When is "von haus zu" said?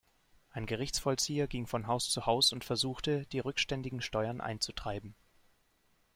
1.67-2.25